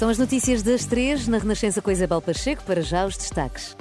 [0.00, 2.64] São as notícias das três na Renascença com Isabel Pacheco.
[2.64, 3.76] Para já, os destaques.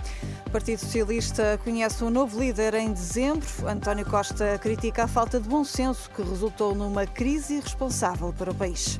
[0.45, 3.47] O Partido Socialista conhece um novo líder em dezembro.
[3.65, 8.53] António Costa critica a falta de bom senso que resultou numa crise irresponsável para o
[8.53, 8.99] país.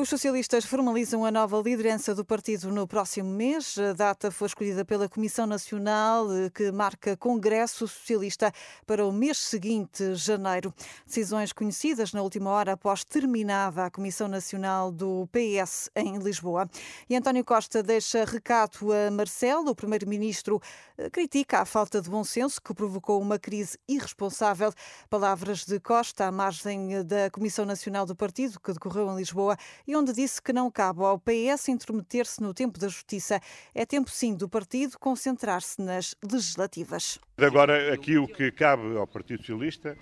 [0.00, 3.76] Os socialistas formalizam a nova liderança do partido no próximo mês.
[3.76, 8.52] A data foi escolhida pela Comissão Nacional, eh, que marca Congresso Socialista
[8.86, 10.72] para o mês seguinte, janeiro.
[11.04, 16.70] Decisões conhecidas na última hora após terminada a Comissão Nacional do PS em Lisboa.
[17.10, 20.62] E António Costa deixa recado a Marcelo, o primeiro-ministro,
[20.96, 24.72] eh, critica a falta de bom senso que provocou uma crise irresponsável.
[25.10, 29.96] Palavras de Costa à margem da Comissão Nacional do Partido, que decorreu em Lisboa e
[29.96, 33.40] onde disse que não cabe ao PS intrometer-se no tempo da justiça.
[33.74, 37.18] É tempo, sim, do partido concentrar-se nas legislativas.
[37.38, 39.96] Agora, aqui o que cabe ao Partido Socialista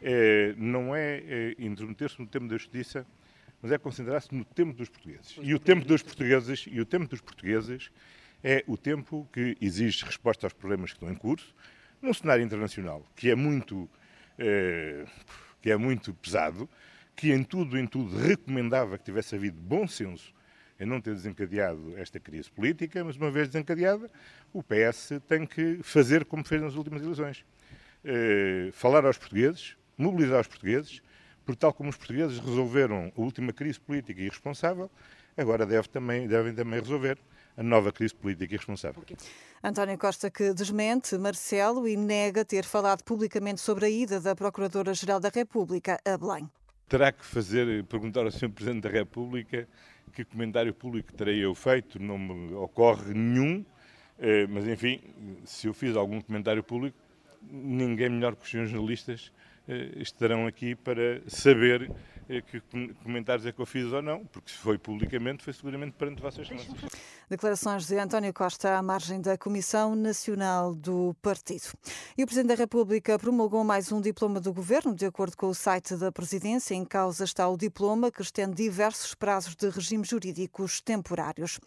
[0.00, 3.06] é, não é, é intrometer-se no tempo da justiça,
[3.60, 5.36] mas é concentrar-se no tempo dos portugueses.
[5.42, 7.90] E o tempo dos portugueses, e o tempo dos portugueses
[8.42, 11.54] é o tempo que exige resposta aos problemas que estão em curso,
[12.00, 13.86] num cenário internacional que é muito,
[14.38, 15.04] é,
[15.60, 16.66] que é muito pesado,
[17.16, 20.36] que em tudo, em tudo, recomendava que tivesse havido bom senso
[20.78, 24.10] em não ter desencadeado esta crise política, mas uma vez desencadeada,
[24.52, 27.44] o PS tem que fazer como fez nas últimas eleições.
[28.04, 31.00] Eh, falar aos portugueses, mobilizar os portugueses,
[31.46, 34.90] porque tal como os portugueses resolveram a última crise política irresponsável,
[35.34, 37.18] agora deve também, devem também resolver
[37.56, 39.02] a nova crise política irresponsável.
[39.64, 45.18] António Costa que desmente Marcelo e nega ter falado publicamente sobre a ida da Procuradora-Geral
[45.18, 46.50] da República a Belém
[46.88, 48.50] terá que fazer, perguntar ao Sr.
[48.50, 49.68] Presidente da República
[50.12, 53.64] que comentário público terei eu feito, não me ocorre nenhum,
[54.18, 55.00] eh, mas enfim,
[55.44, 56.96] se eu fiz algum comentário público,
[57.42, 59.30] ninguém melhor que os senhores jornalistas
[59.68, 61.92] eh, estarão aqui para saber
[62.30, 62.62] eh, que
[63.02, 66.50] comentários é que eu fiz ou não, porque se foi publicamente, foi seguramente perante vossas
[66.50, 66.90] excelências.
[67.28, 71.72] Declarações de António Costa à margem da Comissão Nacional do Partido.
[72.16, 75.54] E o Presidente da República promulgou mais um diploma do Governo, de acordo com o
[75.54, 76.72] site da Presidência.
[76.72, 81.58] Em causa está o diploma que estende diversos prazos de regimes jurídicos temporários.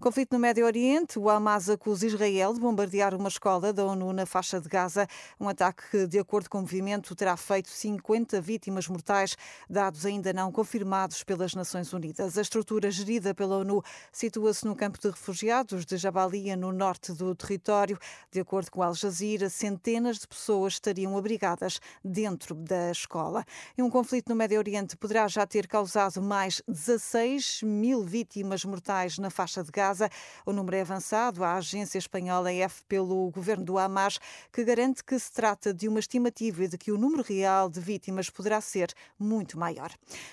[0.00, 4.24] Conflito no Médio Oriente, o Hamas acusa Israel de bombardear uma escola da ONU na
[4.24, 5.06] faixa de Gaza.
[5.38, 9.36] Um ataque que, de acordo com o movimento, terá feito 50 vítimas mortais,
[9.68, 12.38] dados ainda não confirmados pelas Nações Unidas.
[12.38, 17.34] A estrutura gerida pela ONU situa-se no campo de refugiados de Jabalia, no norte do
[17.34, 17.98] território.
[18.30, 23.44] De acordo com Al Jazeera, centenas de pessoas estariam abrigadas dentro da escola.
[23.76, 29.18] E um conflito no Médio Oriente poderá já ter causado mais 16 mil vítimas mortais
[29.18, 30.08] na faixa de Gaza.
[30.46, 31.42] O número é avançado.
[31.42, 34.20] A agência espanhola EF pelo governo do Hamas,
[34.52, 37.80] que garante que se trata de uma estimativa e de que o número real de
[37.80, 39.90] vítimas poderá ser muito maior.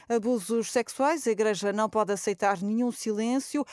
[0.08, 3.66] Abusos sexuais, a Igreja não pode aceitar nenhum silêncio.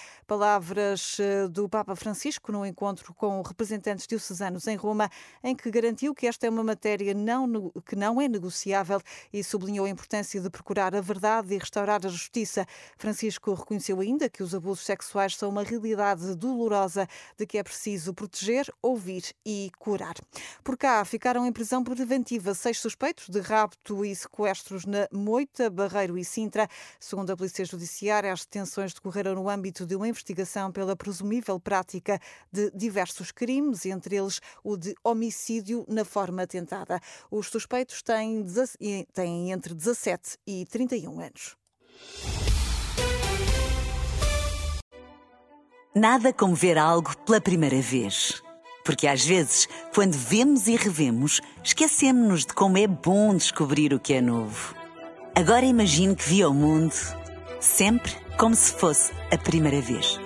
[0.87, 5.11] Palavras eh, do Papa Francisco no encontro com representantes diocesanos em Roma,
[5.43, 9.01] em que garantiu que esta é uma matéria não, que não é negociável
[9.33, 12.65] e sublinhou a importância de procurar a verdade e restaurar a justiça.
[12.97, 18.15] Francisco reconheceu ainda que os abusos sexuais são uma realidade dolorosa de que é preciso
[18.15, 20.15] proteger, ouvir e curar.
[20.63, 26.17] Por cá ficaram em prisão preventiva seis suspeitos de rapto e sequestros na Moita, Barreiro
[26.17, 26.69] e Sintra.
[27.01, 32.21] Segundo a Polícia Judiciária, as detenções decorreram no âmbito de uma investigação pela presumível prática
[32.53, 37.01] de diversos crimes, entre eles o de homicídio na forma tentada.
[37.31, 38.45] Os suspeitos têm,
[39.15, 41.57] têm entre 17 e 31 anos.
[45.95, 48.43] Nada como ver algo pela primeira vez.
[48.85, 54.13] Porque às vezes, quando vemos e revemos, esquecemos-nos de como é bom descobrir o que
[54.13, 54.75] é novo.
[55.35, 56.95] Agora imagine que viu o mundo
[57.61, 60.26] sempre como se fosse a primeira vez.